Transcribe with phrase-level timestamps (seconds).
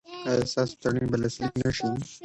[0.29, 1.87] ایا ستاسو تړون به لاسلیک نه شي؟